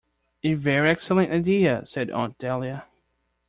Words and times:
"A 0.43 0.55
very 0.55 0.89
excellent 0.89 1.31
idea," 1.31 1.85
said 1.85 2.09
Aunt 2.09 2.39
Dahlia. 2.39 2.85